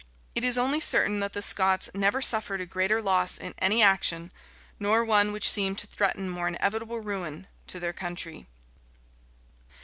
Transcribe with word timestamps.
[*] 0.21 0.33
It 0.33 0.43
is 0.43 0.57
only 0.57 0.79
certain, 0.79 1.19
that 1.19 1.33
the 1.33 1.43
Scots 1.43 1.87
never 1.93 2.23
suffered 2.23 2.59
a 2.59 2.65
greater 2.65 3.03
loss 3.03 3.37
in 3.37 3.53
any 3.59 3.83
action, 3.83 4.31
nor 4.79 5.05
one 5.05 5.31
which 5.31 5.47
seemed 5.47 5.77
to 5.77 5.85
threaten 5.85 6.27
more 6.27 6.47
inevitable 6.47 7.01
ruin 7.01 7.45
to 7.67 7.79
their 7.79 7.93
country. 7.93 8.47